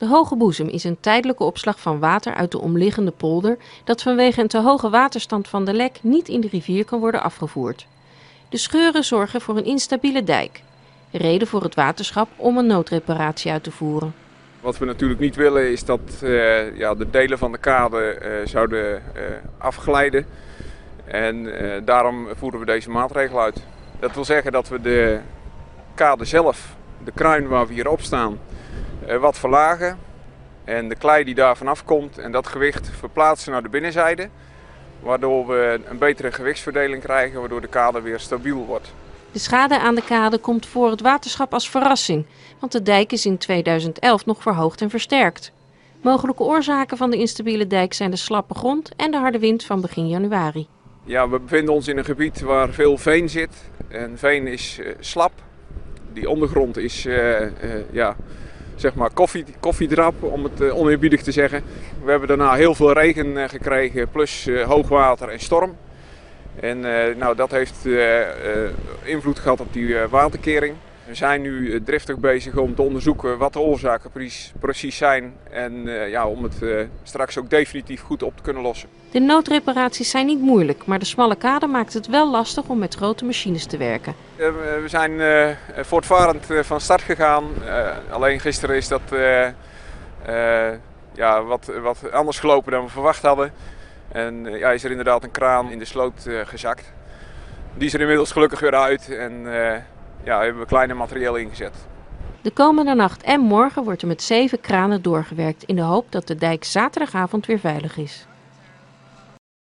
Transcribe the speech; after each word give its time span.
De 0.00 0.06
Hoge 0.06 0.36
Boezem 0.36 0.68
is 0.68 0.84
een 0.84 1.00
tijdelijke 1.00 1.44
opslag 1.44 1.80
van 1.80 1.98
water 1.98 2.34
uit 2.34 2.50
de 2.50 2.60
omliggende 2.60 3.10
polder 3.10 3.58
dat 3.84 4.02
vanwege 4.02 4.40
een 4.40 4.48
te 4.48 4.58
hoge 4.58 4.90
waterstand 4.90 5.48
van 5.48 5.64
de 5.64 5.72
lek 5.72 5.98
niet 6.02 6.28
in 6.28 6.40
de 6.40 6.48
rivier 6.48 6.84
kan 6.84 7.00
worden 7.00 7.22
afgevoerd. 7.22 7.86
De 8.48 8.56
scheuren 8.56 9.04
zorgen 9.04 9.40
voor 9.40 9.56
een 9.56 9.64
instabiele 9.64 10.24
dijk. 10.24 10.62
Reden 11.10 11.48
voor 11.48 11.62
het 11.62 11.74
waterschap 11.74 12.28
om 12.36 12.58
een 12.58 12.66
noodreparatie 12.66 13.50
uit 13.50 13.62
te 13.62 13.70
voeren. 13.70 14.14
Wat 14.60 14.78
we 14.78 14.84
natuurlijk 14.84 15.20
niet 15.20 15.36
willen 15.36 15.70
is 15.70 15.84
dat 15.84 16.00
uh, 16.22 16.76
ja, 16.76 16.94
de 16.94 17.10
delen 17.10 17.38
van 17.38 17.52
de 17.52 17.58
kade 17.58 18.18
uh, 18.22 18.46
zouden 18.46 19.02
uh, 19.16 19.22
afglijden. 19.58 20.26
En 21.04 21.52
daarom 21.84 22.28
voeren 22.36 22.60
we 22.60 22.66
deze 22.66 22.90
maatregel 22.90 23.40
uit. 23.40 23.62
Dat 23.98 24.14
wil 24.14 24.24
zeggen 24.24 24.52
dat 24.52 24.68
we 24.68 24.80
de 24.80 25.20
kade 25.94 26.24
zelf, 26.24 26.76
de 27.04 27.12
kruin 27.14 27.48
waar 27.48 27.66
we 27.66 27.72
hier 27.74 27.88
op 27.88 28.00
staan, 28.00 28.38
wat 29.18 29.38
verlagen. 29.38 29.98
En 30.64 30.88
de 30.88 30.94
klei 30.94 31.24
die 31.24 31.34
daar 31.34 31.56
vanaf 31.56 31.84
komt 31.84 32.18
en 32.18 32.32
dat 32.32 32.46
gewicht 32.46 32.90
verplaatsen 32.98 33.52
naar 33.52 33.62
de 33.62 33.68
binnenzijde. 33.68 34.28
Waardoor 35.00 35.46
we 35.46 35.80
een 35.84 35.98
betere 35.98 36.32
gewichtsverdeling 36.32 37.02
krijgen, 37.02 37.40
waardoor 37.40 37.60
de 37.60 37.66
kade 37.66 38.00
weer 38.00 38.20
stabiel 38.20 38.66
wordt. 38.66 38.92
De 39.32 39.38
schade 39.38 39.78
aan 39.78 39.94
de 39.94 40.04
kade 40.04 40.38
komt 40.38 40.66
voor 40.66 40.90
het 40.90 41.00
waterschap 41.00 41.52
als 41.52 41.70
verrassing, 41.70 42.26
want 42.58 42.72
de 42.72 42.82
dijk 42.82 43.12
is 43.12 43.26
in 43.26 43.38
2011 43.38 44.26
nog 44.26 44.42
verhoogd 44.42 44.80
en 44.80 44.90
versterkt. 44.90 45.52
Mogelijke 46.02 46.42
oorzaken 46.42 46.96
van 46.96 47.10
de 47.10 47.16
instabiele 47.16 47.66
dijk 47.66 47.92
zijn 47.92 48.10
de 48.10 48.16
slappe 48.16 48.54
grond 48.54 48.92
en 48.96 49.10
de 49.10 49.16
harde 49.16 49.38
wind 49.38 49.64
van 49.64 49.80
begin 49.80 50.08
januari. 50.08 50.66
Ja, 51.04 51.28
we 51.28 51.38
bevinden 51.38 51.74
ons 51.74 51.88
in 51.88 51.98
een 51.98 52.04
gebied 52.04 52.40
waar 52.40 52.68
veel 52.68 52.98
veen 52.98 53.28
zit. 53.28 53.50
En 53.88 54.18
veen 54.18 54.46
is 54.46 54.78
uh, 54.80 54.88
slap. 55.00 55.32
Die 56.12 56.30
ondergrond 56.30 56.76
is 56.76 57.06
uh, 57.06 57.40
uh, 57.40 57.48
ja, 57.90 58.16
zeg 58.80 58.94
maar 58.94 59.10
koffie, 59.10 59.44
koffiedrap, 59.60 60.22
om 60.22 60.44
het 60.44 60.70
oneerbiedig 60.70 61.22
te 61.22 61.32
zeggen. 61.32 61.62
We 62.04 62.10
hebben 62.10 62.28
daarna 62.28 62.54
heel 62.54 62.74
veel 62.74 62.92
regen 62.92 63.48
gekregen, 63.48 64.08
plus 64.08 64.48
hoogwater 64.66 65.28
en 65.28 65.40
storm. 65.40 65.76
En 66.60 66.80
nou, 67.18 67.36
dat 67.36 67.50
heeft 67.50 67.86
invloed 69.02 69.38
gehad 69.38 69.60
op 69.60 69.72
die 69.72 69.96
waterkering. 70.10 70.74
We 71.06 71.14
zijn 71.14 71.40
nu 71.40 71.82
driftig 71.82 72.18
bezig 72.18 72.56
om 72.56 72.74
te 72.74 72.82
onderzoeken 72.82 73.38
wat 73.38 73.52
de 73.52 73.58
oorzaken 73.58 74.10
precies 74.60 74.96
zijn 74.96 75.34
en 75.50 75.82
ja, 76.10 76.26
om 76.26 76.42
het 76.42 76.88
straks 77.02 77.38
ook 77.38 77.50
definitief 77.50 78.00
goed 78.02 78.22
op 78.22 78.36
te 78.36 78.42
kunnen 78.42 78.62
lossen. 78.62 78.88
De 79.10 79.20
noodreparaties 79.20 80.10
zijn 80.10 80.26
niet 80.26 80.40
moeilijk, 80.40 80.86
maar 80.86 80.98
de 80.98 81.04
smalle 81.04 81.36
kade 81.36 81.66
maakt 81.66 81.92
het 81.92 82.06
wel 82.06 82.30
lastig 82.30 82.68
om 82.68 82.78
met 82.78 82.94
grote 82.94 83.24
machines 83.24 83.66
te 83.66 83.76
werken. 83.76 84.14
We 84.36 84.84
zijn 84.86 85.20
voortvarend 85.76 86.46
van 86.60 86.80
start 86.80 87.02
gegaan. 87.02 87.44
alleen 88.10 88.40
gisteren 88.40 88.76
is 88.76 88.88
dat 88.88 89.02
ja, 91.14 91.42
wat, 91.42 91.72
wat 91.82 92.12
anders 92.12 92.38
gelopen 92.38 92.72
dan 92.72 92.84
we 92.84 92.90
verwacht 92.90 93.22
hadden. 93.22 93.52
En 94.12 94.44
ja, 94.44 94.70
is 94.70 94.84
er 94.84 94.90
inderdaad 94.90 95.24
een 95.24 95.30
kraan 95.30 95.70
in 95.70 95.78
de 95.78 95.84
sloot 95.84 96.28
gezakt. 96.44 96.92
Die 97.74 97.86
is 97.86 97.94
er 97.94 98.00
inmiddels 98.00 98.32
gelukkig 98.32 98.60
weer 98.60 98.74
uit 98.74 99.08
en 99.08 99.46
ja, 100.24 100.42
hebben 100.42 100.62
we 100.62 100.68
kleine 100.68 100.94
materieel 100.94 101.36
ingezet. 101.36 101.74
De 102.42 102.50
komende 102.50 102.94
nacht 102.94 103.22
en 103.22 103.40
morgen 103.40 103.84
wordt 103.84 104.02
er 104.02 104.08
met 104.08 104.22
zeven 104.22 104.60
kranen 104.60 105.02
doorgewerkt 105.02 105.62
in 105.62 105.76
de 105.76 105.82
hoop 105.82 106.12
dat 106.12 106.26
de 106.26 106.34
dijk 106.34 106.64
zaterdagavond 106.64 107.46
weer 107.46 107.58
veilig 107.58 107.96
is. 107.96 108.26